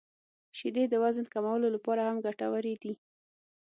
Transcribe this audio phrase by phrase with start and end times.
[0.57, 2.93] •شیدې د وزن کمولو لپاره هم ګټورې دي.